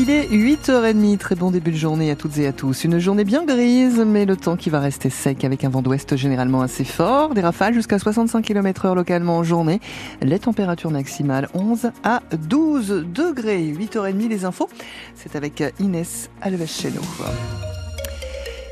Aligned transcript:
Il 0.00 0.10
est 0.10 0.28
8h30, 0.28 1.18
très 1.18 1.34
bon 1.34 1.50
début 1.50 1.72
de 1.72 1.76
journée 1.76 2.12
à 2.12 2.14
toutes 2.14 2.38
et 2.38 2.46
à 2.46 2.52
tous. 2.52 2.84
Une 2.84 3.00
journée 3.00 3.24
bien 3.24 3.44
grise, 3.44 3.98
mais 4.06 4.26
le 4.26 4.36
temps 4.36 4.56
qui 4.56 4.70
va 4.70 4.78
rester 4.78 5.10
sec 5.10 5.42
avec 5.42 5.64
un 5.64 5.70
vent 5.70 5.82
d'ouest 5.82 6.14
généralement 6.14 6.60
assez 6.60 6.84
fort, 6.84 7.34
des 7.34 7.40
rafales 7.40 7.74
jusqu'à 7.74 7.98
65 7.98 8.44
km 8.44 8.84
heure 8.84 8.94
localement 8.94 9.38
en 9.38 9.42
journée. 9.42 9.80
Les 10.22 10.38
températures 10.38 10.92
maximales 10.92 11.48
11 11.52 11.90
à 12.04 12.22
12 12.48 13.06
degrés. 13.12 13.74
8h30 13.76 14.28
les 14.28 14.44
infos, 14.44 14.68
c'est 15.16 15.34
avec 15.34 15.64
Inès 15.80 16.30
Alves 16.42 16.68
chez 16.68 16.92
nous. 16.92 17.67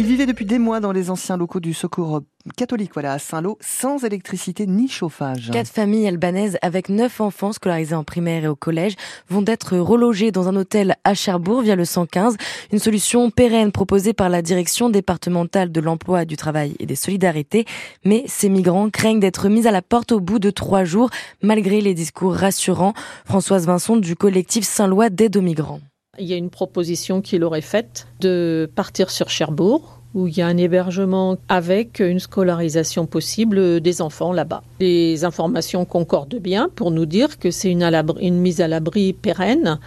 Il 0.00 0.06
vivait 0.06 0.24
depuis 0.24 0.46
des 0.46 0.58
mois 0.58 0.80
dans 0.80 0.92
les 0.92 1.10
anciens 1.10 1.36
locaux 1.36 1.60
du 1.60 1.74
secours 1.74 2.22
catholique 2.56 2.92
voilà, 2.94 3.12
à 3.12 3.18
Saint-Lô, 3.18 3.58
sans 3.60 4.02
électricité 4.02 4.66
ni 4.66 4.88
chauffage. 4.88 5.50
Quatre 5.52 5.68
familles 5.68 6.08
albanaises 6.08 6.56
avec 6.62 6.88
neuf 6.88 7.20
enfants 7.20 7.52
scolarisés 7.52 7.94
en 7.94 8.02
primaire 8.02 8.44
et 8.44 8.48
au 8.48 8.56
collège 8.56 8.94
vont 9.28 9.44
être 9.46 9.76
relogés 9.76 10.32
dans 10.32 10.48
un 10.48 10.56
hôtel 10.56 10.96
à 11.04 11.12
Cherbourg 11.12 11.60
via 11.60 11.76
le 11.76 11.84
115. 11.84 12.38
Une 12.72 12.78
solution 12.78 13.30
pérenne 13.30 13.72
proposée 13.72 14.14
par 14.14 14.30
la 14.30 14.40
direction 14.40 14.88
départementale 14.88 15.70
de 15.70 15.80
l'emploi, 15.82 16.24
du 16.24 16.38
travail 16.38 16.76
et 16.78 16.86
des 16.86 16.96
solidarités. 16.96 17.66
Mais 18.06 18.24
ces 18.26 18.48
migrants 18.48 18.88
craignent 18.88 19.20
d'être 19.20 19.50
mis 19.50 19.66
à 19.66 19.70
la 19.70 19.82
porte 19.82 20.12
au 20.12 20.20
bout 20.20 20.38
de 20.38 20.48
trois 20.48 20.84
jours, 20.84 21.10
malgré 21.42 21.82
les 21.82 21.92
discours 21.92 22.32
rassurants. 22.32 22.94
Françoise 23.26 23.66
Vincent 23.66 23.98
du 23.98 24.16
collectif 24.16 24.64
Saint-Lois 24.64 25.10
d'aide 25.10 25.36
aux 25.36 25.42
migrants. 25.42 25.82
Il 26.20 26.26
y 26.26 26.34
a 26.34 26.36
une 26.36 26.50
proposition 26.50 27.22
qu'il 27.22 27.42
aurait 27.44 27.62
faite 27.62 28.06
de 28.20 28.70
partir 28.74 29.08
sur 29.10 29.30
Cherbourg 29.30 30.00
où 30.12 30.26
il 30.26 30.36
y 30.36 30.42
a 30.42 30.46
un 30.46 30.56
hébergement 30.58 31.38
avec 31.48 32.00
une 32.00 32.18
scolarisation 32.18 33.06
possible 33.06 33.80
des 33.80 34.02
enfants 34.02 34.34
là-bas. 34.34 34.62
Les 34.80 35.24
informations 35.24 35.86
concordent 35.86 36.34
bien 36.34 36.68
pour 36.74 36.90
nous 36.90 37.06
dire 37.06 37.38
que 37.38 37.50
c'est 37.50 37.70
une, 37.70 38.38
mise 38.38 38.60
à 38.60 38.68
l'abri 38.68 39.14
pérenne. 39.14 39.78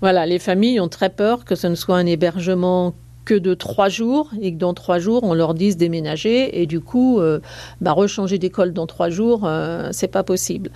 Voilà, 0.00 0.26
les 0.26 0.38
familles 0.38 0.78
ont 0.78 0.88
très 0.88 1.10
peur 1.10 1.44
que 1.44 1.56
ce 1.56 1.66
ne 1.66 1.74
soit 1.74 1.96
un 1.96 2.06
hébergement 2.06 2.94
que 3.24 3.34
de 3.34 3.54
trois 3.54 3.88
jours 3.88 4.30
et 4.40 4.52
que 4.52 4.58
dans 4.58 4.74
trois 4.74 4.98
jours 5.00 5.24
on 5.24 5.34
leur 5.34 5.54
dise 5.54 5.76
déménager 5.76 6.60
et 6.62 6.66
du 6.66 6.80
coup 6.80 7.20
euh, 7.20 7.40
bah, 7.80 7.92
rechanger 7.92 8.38
d'école 8.38 8.72
dans 8.72 8.86
trois 8.86 9.10
jours 9.10 9.42
euh, 9.44 9.88
c'est 9.92 10.08
pas 10.08 10.22
possible. 10.22 10.70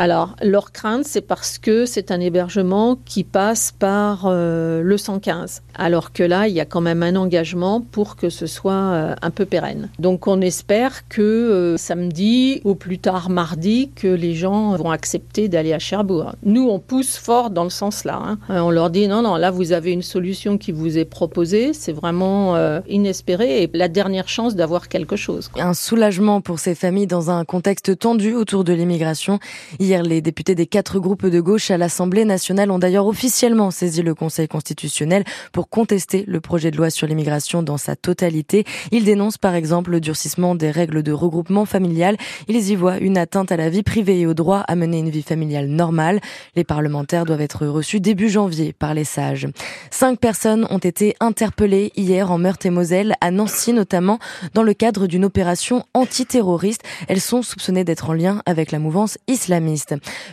Alors, 0.00 0.36
leur 0.40 0.70
crainte, 0.70 1.04
c'est 1.06 1.22
parce 1.22 1.58
que 1.58 1.84
c'est 1.84 2.12
un 2.12 2.20
hébergement 2.20 2.96
qui 3.04 3.24
passe 3.24 3.74
par 3.76 4.26
euh, 4.26 4.80
le 4.80 4.96
115, 4.96 5.62
alors 5.74 6.12
que 6.12 6.22
là, 6.22 6.46
il 6.46 6.54
y 6.54 6.60
a 6.60 6.64
quand 6.64 6.80
même 6.80 7.02
un 7.02 7.16
engagement 7.16 7.80
pour 7.80 8.14
que 8.14 8.30
ce 8.30 8.46
soit 8.46 8.72
euh, 8.72 9.16
un 9.22 9.30
peu 9.30 9.44
pérenne. 9.44 9.88
Donc, 9.98 10.28
on 10.28 10.40
espère 10.40 11.08
que 11.08 11.20
euh, 11.20 11.76
samedi 11.76 12.60
ou 12.62 12.76
plus 12.76 13.00
tard 13.00 13.28
mardi, 13.28 13.90
que 13.96 14.06
les 14.06 14.34
gens 14.36 14.76
vont 14.76 14.92
accepter 14.92 15.48
d'aller 15.48 15.72
à 15.72 15.80
Cherbourg. 15.80 16.36
Nous, 16.44 16.68
on 16.68 16.78
pousse 16.78 17.16
fort 17.16 17.50
dans 17.50 17.64
le 17.64 17.70
sens 17.70 18.04
là. 18.04 18.22
Hein. 18.24 18.38
On 18.48 18.70
leur 18.70 18.90
dit 18.90 19.08
non, 19.08 19.22
non, 19.22 19.34
là, 19.34 19.50
vous 19.50 19.72
avez 19.72 19.90
une 19.90 20.02
solution 20.02 20.58
qui 20.58 20.70
vous 20.70 20.96
est 20.96 21.06
proposée, 21.06 21.72
c'est 21.72 21.92
vraiment 21.92 22.56
inespéré 22.86 23.64
et 23.64 23.70
la 23.74 23.88
dernière 23.88 24.28
chance 24.28 24.54
d'avoir 24.54 24.88
quelque 24.88 25.16
chose. 25.16 25.50
Un 25.56 25.74
soulagement 25.74 26.40
pour 26.40 26.60
ces 26.60 26.76
familles 26.76 27.08
dans 27.08 27.32
un 27.32 27.44
contexte 27.44 27.98
tendu 27.98 28.34
autour 28.34 28.62
de 28.62 28.72
l'immigration. 28.72 29.40
Hier, 29.88 30.02
les 30.02 30.20
députés 30.20 30.54
des 30.54 30.66
quatre 30.66 30.98
groupes 30.98 31.24
de 31.24 31.40
gauche 31.40 31.70
à 31.70 31.78
l'Assemblée 31.78 32.26
nationale 32.26 32.70
ont 32.70 32.78
d'ailleurs 32.78 33.06
officiellement 33.06 33.70
saisi 33.70 34.02
le 34.02 34.14
Conseil 34.14 34.46
constitutionnel 34.46 35.24
pour 35.50 35.70
contester 35.70 36.26
le 36.28 36.42
projet 36.42 36.70
de 36.70 36.76
loi 36.76 36.90
sur 36.90 37.06
l'immigration 37.06 37.62
dans 37.62 37.78
sa 37.78 37.96
totalité. 37.96 38.64
Ils 38.92 39.06
dénoncent 39.06 39.38
par 39.38 39.54
exemple 39.54 39.92
le 39.92 40.02
durcissement 40.02 40.54
des 40.54 40.70
règles 40.70 41.02
de 41.02 41.10
regroupement 41.10 41.64
familial. 41.64 42.18
Ils 42.48 42.68
y 42.70 42.76
voient 42.76 42.98
une 42.98 43.16
atteinte 43.16 43.50
à 43.50 43.56
la 43.56 43.70
vie 43.70 43.82
privée 43.82 44.20
et 44.20 44.26
au 44.26 44.34
droit 44.34 44.58
à 44.58 44.76
mener 44.76 44.98
une 44.98 45.08
vie 45.08 45.22
familiale 45.22 45.68
normale. 45.68 46.20
Les 46.54 46.64
parlementaires 46.64 47.24
doivent 47.24 47.40
être 47.40 47.66
reçus 47.66 47.98
début 47.98 48.28
janvier 48.28 48.74
par 48.74 48.92
les 48.92 49.04
sages. 49.04 49.48
Cinq 49.90 50.20
personnes 50.20 50.66
ont 50.68 50.76
été 50.76 51.16
interpellées 51.18 51.92
hier 51.96 52.30
en 52.30 52.36
Meurthe-et-Moselle, 52.36 53.14
à 53.22 53.30
Nancy 53.30 53.72
notamment, 53.72 54.18
dans 54.52 54.64
le 54.64 54.74
cadre 54.74 55.06
d'une 55.06 55.24
opération 55.24 55.86
antiterroriste. 55.94 56.82
Elles 57.08 57.22
sont 57.22 57.40
soupçonnées 57.40 57.84
d'être 57.84 58.10
en 58.10 58.12
lien 58.12 58.42
avec 58.44 58.70
la 58.70 58.80
mouvance 58.80 59.16
islamiste. 59.28 59.77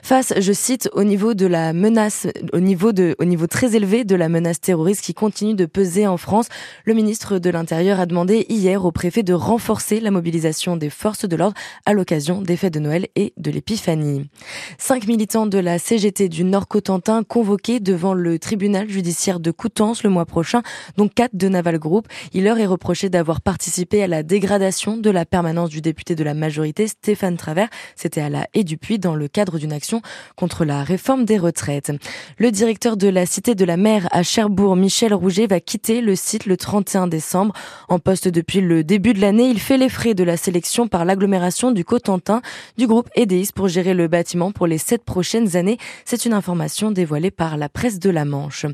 Face, 0.04 0.34
je 0.38 0.54
cite, 0.54 0.90
au 0.94 1.04
niveau 1.04 1.34
de 1.34 1.46
la 1.46 1.74
menace, 1.74 2.28
au 2.54 2.60
niveau 2.60 2.92
de, 2.92 3.16
au 3.20 3.26
niveau 3.26 3.48
très 3.48 3.76
élevé 3.76 4.04
de 4.04 4.16
la 4.16 4.30
menace 4.30 4.62
terroriste 4.62 5.02
qui 5.02 5.14
continue 5.14 5.56
de 5.56 5.66
peser 5.66 6.08
en 6.08 6.18
France, 6.18 6.48
le 6.86 6.94
ministre 6.94 7.40
de 7.40 7.50
l'Intérieur 7.50 8.00
a 8.00 8.06
demandé 8.06 8.46
hier 8.50 8.86
au 8.86 8.92
préfet 8.92 9.24
de 9.24 9.34
renforcer 9.34 10.00
la 10.00 10.12
mobilisation 10.12 10.78
des 10.78 10.90
forces 10.90 11.28
de 11.28 11.36
l'ordre 11.36 11.56
à 11.86 11.94
l'occasion 11.94 12.42
des 12.42 12.58
fêtes 12.58 12.74
de 12.74 12.80
Noël 12.80 13.08
et 13.16 13.34
de 13.38 13.52
l'Épiphanie. 13.52 14.30
Cinq 14.78 15.08
militants 15.08 15.48
de 15.48 15.58
la 15.58 15.80
CGT 15.80 16.30
du 16.30 16.44
Nord-Cotentin 16.44 17.24
convoqués 17.24 17.80
devant 17.80 18.14
le 18.14 18.40
tribunal 18.40 18.90
judiciaire 18.90 19.40
de 19.40 19.52
Coutances 19.52 20.04
le 20.04 20.10
mois 20.10 20.26
prochain, 20.26 20.62
dont 20.98 21.08
quatre 21.08 21.36
de 21.36 21.48
Naval 21.48 21.80
Group. 21.80 22.08
Il 22.34 22.44
leur 22.44 22.58
est 22.58 22.66
reproché 22.66 23.10
d'avoir 23.10 23.42
participé 23.42 24.04
à 24.04 24.08
la 24.08 24.24
dégradation 24.24 24.98
de 24.98 25.10
la 25.10 25.26
permanence 25.26 25.70
du 25.70 25.82
député 25.82 26.16
de 26.16 26.24
la 26.24 26.34
majorité 26.34 26.88
Stéphane 26.88 27.38
Travers. 27.38 27.70
C'était 27.96 28.22
à 28.22 28.30
la 28.30 28.48
Haie 28.54 28.64
du 28.64 28.78
Puy 28.78 29.00
dans 29.00 29.16
le 29.16 29.25
cadre 29.28 29.60
d'une 29.60 29.74
action 29.74 30.02
contre 30.36 30.66
la 30.66 30.84
réforme 30.84 31.26
des 31.26 31.38
retraites. 31.38 31.92
Le 32.38 32.52
directeur 32.52 32.98
de 32.98 33.08
la 33.08 33.26
Cité 33.26 33.56
de 33.56 33.66
la 33.66 33.78
Mer 33.78 34.08
à 34.12 34.24
Cherbourg, 34.24 34.76
Michel 34.76 35.14
Rouget, 35.14 35.48
va 35.48 35.60
quitter 35.60 36.02
le 36.02 36.16
site 36.16 36.46
le 36.46 36.58
31 36.58 37.08
décembre. 37.08 37.54
En 37.90 38.00
poste 38.00 38.28
depuis 38.28 38.62
le 38.62 38.84
début 38.84 39.14
de 39.14 39.22
l'année, 39.22 39.50
il 39.50 39.60
fait 39.60 39.78
les 39.78 39.90
frais 39.90 40.14
de 40.14 40.24
la 40.24 40.38
sélection 40.38 40.88
par 40.88 41.06
l'agglomération 41.06 41.72
du 41.72 41.86
Cotentin 41.86 42.42
du 42.78 42.88
groupe 42.88 43.10
EDIS 43.16 43.50
pour 43.54 43.68
gérer 43.68 43.94
le 43.94 44.08
bâtiment 44.08 44.52
pour 44.52 44.68
les 44.68 44.78
sept 44.78 45.04
prochaines 45.04 45.56
années. 45.56 45.78
C'est 46.06 46.26
une 46.26 46.34
information 46.34 46.92
dévoilée 46.92 47.32
par 47.32 47.58
la 47.58 47.70
presse 47.70 48.00
de 48.00 48.10
la 48.10 48.26
Manche. 48.26 48.66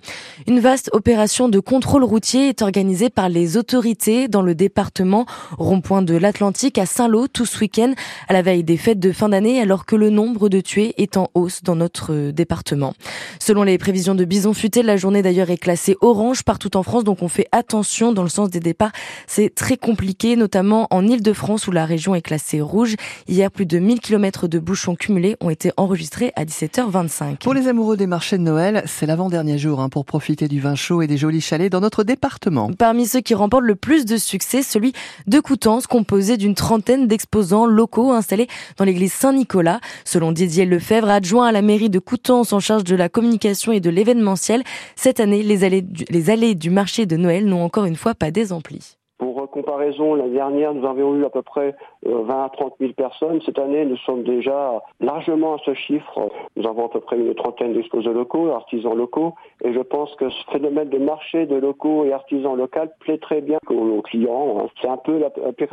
Une 0.47 0.59
vaste 0.59 0.89
opération 0.93 1.49
de 1.49 1.59
contrôle 1.59 2.03
routier 2.03 2.49
est 2.49 2.61
organisée 2.61 3.09
par 3.09 3.29
les 3.29 3.57
autorités 3.57 4.27
dans 4.27 4.41
le 4.41 4.55
département 4.55 5.25
rond-point 5.57 6.01
de 6.01 6.15
l'Atlantique 6.15 6.77
à 6.77 6.85
Saint-Lô 6.85 7.27
tout 7.27 7.45
ce 7.45 7.59
week-end 7.59 7.93
à 8.27 8.33
la 8.33 8.41
veille 8.41 8.63
des 8.63 8.77
fêtes 8.77 8.99
de 8.99 9.11
fin 9.11 9.29
d'année 9.29 9.61
alors 9.61 9.85
que 9.85 9.95
le 9.95 10.09
nombre 10.09 10.40
de 10.49 10.61
tués 10.61 10.93
est 10.97 11.17
en 11.17 11.29
hausse 11.33 11.63
dans 11.63 11.75
notre 11.75 12.13
euh, 12.13 12.31
département. 12.31 12.93
Selon 13.39 13.63
les 13.63 13.77
prévisions 13.77 14.15
de 14.15 14.25
Bison 14.25 14.53
Futé, 14.53 14.83
la 14.83 14.97
journée 14.97 15.21
d'ailleurs 15.21 15.49
est 15.49 15.57
classée 15.57 15.95
orange 16.01 16.43
partout 16.43 16.75
en 16.77 16.83
France, 16.83 17.03
donc 17.03 17.21
on 17.21 17.27
fait 17.27 17.47
attention 17.51 18.13
dans 18.13 18.23
le 18.23 18.29
sens 18.29 18.49
des 18.49 18.59
départs. 18.59 18.91
C'est 19.27 19.53
très 19.53 19.77
compliqué, 19.77 20.35
notamment 20.35 20.87
en 20.91 21.07
Ile-de-France 21.07 21.67
où 21.67 21.71
la 21.71 21.85
région 21.85 22.15
est 22.15 22.21
classée 22.21 22.61
rouge. 22.61 22.95
Hier, 23.27 23.51
plus 23.51 23.65
de 23.65 23.79
1000 23.79 23.99
km 23.99 24.47
de 24.47 24.59
bouchons 24.59 24.95
cumulés 24.95 25.35
ont 25.41 25.49
été 25.49 25.71
enregistrés 25.77 26.31
à 26.35 26.45
17h25. 26.45 27.37
Pour 27.37 27.53
les 27.53 27.67
amoureux 27.67 27.97
des 27.97 28.07
marchés 28.07 28.37
de 28.37 28.43
Noël, 28.43 28.83
c'est 28.85 29.05
l'avant-dernier 29.05 29.57
jour 29.57 29.79
hein, 29.79 29.89
pour 29.89 30.05
profiter 30.05 30.47
du 30.47 30.59
vin 30.59 30.75
chaud 30.75 31.01
et 31.01 31.07
des 31.07 31.17
jolis 31.17 31.41
chalets 31.41 31.71
dans 31.71 31.81
notre 31.81 32.03
département. 32.03 32.71
Parmi 32.77 33.05
ceux 33.05 33.21
qui 33.21 33.33
remportent 33.33 33.63
le 33.63 33.75
plus 33.75 34.05
de 34.05 34.17
succès, 34.17 34.61
celui 34.61 34.93
de 35.27 35.39
Coutances, 35.39 35.87
composé 35.87 36.37
d'une 36.37 36.55
trentaine 36.55 37.07
d'exposants 37.07 37.65
locaux 37.65 38.11
installés 38.11 38.47
dans 38.77 38.85
l'église 38.85 39.13
Saint-Nicolas. 39.13 39.79
Selon 40.05 40.30
Didier 40.31 40.65
Lefebvre, 40.65 41.09
adjoint 41.09 41.47
à 41.47 41.51
la 41.51 41.61
mairie 41.61 41.89
de 41.89 41.99
Coutances 41.99 42.53
en 42.53 42.59
charge 42.59 42.83
de 42.83 42.95
la 42.95 43.09
communication 43.09 43.71
et 43.71 43.79
de 43.79 43.89
l'événementiel. 43.89 44.63
Cette 44.95 45.19
année, 45.19 45.43
les 45.43 45.63
allées 46.29 46.55
du, 46.55 46.69
marché 46.69 47.05
de 47.05 47.17
Noël 47.17 47.45
n'ont 47.45 47.63
encore 47.63 47.85
une 47.85 47.95
fois 47.95 48.15
pas 48.15 48.31
désempli. 48.31 48.97
Pour 49.17 49.41
comparaison, 49.51 50.15
l'année 50.15 50.33
dernière, 50.33 50.73
nous 50.73 50.87
avions 50.87 51.15
eu 51.15 51.25
à 51.25 51.29
peu 51.29 51.43
près 51.43 51.75
20 52.05 52.11
euh, 52.11 52.45
à 52.45 52.49
30 52.49 52.73
000 52.79 52.93
personnes. 52.93 53.39
Cette 53.45 53.59
année, 53.59 53.85
nous 53.85 53.97
sommes 53.97 54.23
déjà 54.23 54.81
largement 54.99 55.55
à 55.55 55.57
ce 55.63 55.75
chiffre. 55.75 56.31
Nous 56.55 56.67
avons 56.67 56.87
à 56.87 56.89
peu 56.89 57.01
près 57.01 57.17
une 57.17 57.35
trentaine 57.35 57.73
d'exposants 57.73 58.11
locaux, 58.11 58.49
artisans 58.49 58.95
locaux, 58.95 59.35
et 59.63 59.73
je 59.73 59.79
pense 59.79 60.13
que 60.15 60.29
ce 60.29 60.51
phénomène 60.51 60.89
de 60.89 60.97
marché 60.97 61.45
de 61.45 61.55
locaux 61.55 62.05
et 62.05 62.13
artisans 62.13 62.55
locaux 62.55 62.79
plaît 62.99 63.17
très 63.17 63.41
bien 63.41 63.57
aux, 63.69 64.01
clients. 64.01 64.57
Hein. 64.59 64.67
C'est 64.81 64.87
un 64.87 64.97
peu 64.97 65.19
la, 65.19 65.29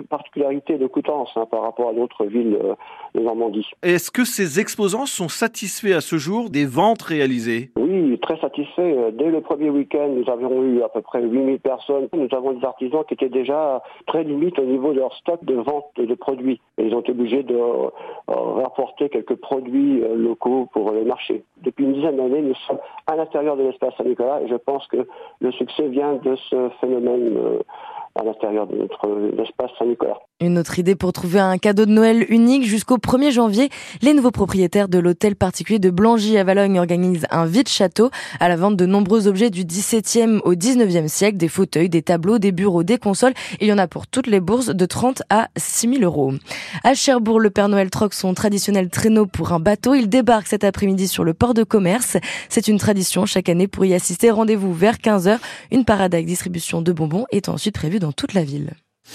particularité 0.08 0.76
de 0.78 0.86
Coutances 0.86 1.30
hein, 1.36 1.46
par 1.50 1.62
rapport 1.62 1.90
à 1.90 1.92
d'autres 1.92 2.26
villes 2.26 2.58
euh, 2.62 2.74
de 3.14 3.20
Normandie. 3.20 3.66
Est-ce 3.82 4.10
que 4.10 4.24
ces 4.24 4.60
exposants 4.60 5.06
sont 5.06 5.28
satisfaits 5.28 5.92
à 5.92 6.00
ce 6.00 6.16
jour 6.16 6.50
des 6.50 6.66
ventes 6.66 7.02
réalisées? 7.02 7.70
Oui, 7.76 8.18
très 8.20 8.38
satisfaits. 8.38 9.12
Dès 9.12 9.30
le 9.30 9.40
premier 9.40 9.70
week-end, 9.70 10.08
nous 10.08 10.30
avions 10.30 10.62
eu 10.62 10.82
à 10.82 10.88
peu 10.88 11.00
près 11.00 11.22
8 11.22 11.44
000 11.44 11.58
personnes. 11.58 12.08
Nous 12.12 12.28
avons 12.32 12.52
des 12.52 12.64
artisans 12.64 13.04
qui 13.06 13.14
étaient 13.14 13.28
déjà 13.28 13.82
très 14.06 14.24
limites 14.24 14.58
au 14.58 14.64
niveau 14.64 14.92
de 14.92 14.98
leur 14.98 15.14
stock 15.14 15.44
de 15.44 15.54
vente 15.54 15.86
de 15.96 16.14
produits. 16.14 16.60
Et 16.76 16.84
ils 16.84 16.94
ont 16.94 17.00
été 17.00 17.12
obligés 17.12 17.42
de 17.42 17.54
euh, 17.54 17.88
rapporter 18.26 19.08
quelques 19.08 19.36
produits 19.36 20.02
euh, 20.02 20.14
locaux 20.14 20.68
pour 20.72 20.92
le 20.92 21.04
marché. 21.04 21.42
Depuis 21.62 21.84
une 21.84 21.94
dizaine 21.94 22.16
d'années, 22.16 22.42
nous 22.42 22.54
sommes 22.66 22.78
à 23.06 23.16
l'intérieur 23.16 23.56
de 23.56 23.62
l'espace 23.62 23.77
Et 23.82 24.48
je 24.48 24.56
pense 24.56 24.86
que 24.88 25.06
le 25.40 25.52
succès 25.52 25.88
vient 25.88 26.14
de 26.14 26.36
ce 26.50 26.68
phénomène 26.80 27.36
euh, 27.36 27.58
à 28.18 28.24
l'intérieur 28.24 28.66
de 28.66 28.76
notre 28.76 29.40
espace 29.40 29.70
Saint-Nicolas. 29.78 30.18
Une 30.40 30.58
autre 30.58 30.78
idée 30.78 30.94
pour 30.94 31.12
trouver 31.12 31.40
un 31.40 31.56
cadeau 31.58 31.86
de 31.86 31.90
Noël 31.90 32.26
unique 32.28 32.64
jusqu'au 32.64 32.96
1er 32.96 33.30
janvier, 33.30 33.70
les 34.02 34.12
nouveaux 34.12 34.30
propriétaires 34.30 34.88
de 34.88 34.98
l'hôtel 34.98 35.36
particulier 35.36 35.78
de 35.78 35.90
Blangy 35.90 36.36
à 36.36 36.44
Valogne 36.44 36.78
organisent 36.78 37.26
un 37.30 37.46
vide 37.46 37.68
château 37.68 38.10
à 38.40 38.48
la 38.48 38.56
vente 38.56 38.76
de 38.76 38.86
nombreux 38.86 39.28
objets 39.28 39.50
du 39.50 39.64
17e 39.64 40.40
au 40.44 40.54
19e 40.54 41.08
siècle, 41.08 41.36
des 41.36 41.48
fauteuils, 41.48 41.88
des 41.88 42.02
tableaux, 42.02 42.38
des 42.38 42.52
bureaux, 42.52 42.82
des 42.82 42.98
consoles. 42.98 43.34
Il 43.60 43.68
y 43.68 43.72
en 43.72 43.78
a 43.78 43.86
pour 43.86 44.06
toutes 44.06 44.26
les 44.26 44.40
bourses 44.40 44.68
de 44.68 44.86
30 44.86 45.22
à 45.30 45.48
6 45.56 45.94
000 45.98 46.02
euros. 46.02 46.32
À 46.84 46.94
Cherbourg, 46.94 47.40
le 47.40 47.50
Père 47.50 47.68
Noël 47.68 47.90
troque 47.90 48.14
son 48.14 48.34
traditionnel 48.34 48.90
traîneau 48.90 49.26
pour 49.26 49.52
un 49.52 49.60
bateau. 49.60 49.94
Il 49.94 50.08
débarque 50.08 50.48
cet 50.48 50.64
après-midi 50.64 51.08
sur 51.08 51.24
le 51.24 51.34
port 51.34 51.54
de 51.54 51.62
commerce. 51.62 52.16
C'est 52.48 52.68
une 52.68 52.78
tradition 52.78 53.26
chaque 53.26 53.48
année 53.48 53.68
pour 53.68 53.84
y 53.84 53.94
assister. 53.94 54.30
Rendez-vous 54.30 54.72
vers 54.72 54.96
15h. 54.96 55.38
Une 55.70 55.84
parade 55.84 56.14
avec 56.14 56.26
distribution 56.26 56.82
de 56.82 56.92
bonbons 56.92 57.26
est 57.30 57.48
ensuite 57.48 57.74
prévue 57.74 57.98
toute 58.12 58.34
la 58.34 58.44
ville. 58.44 58.74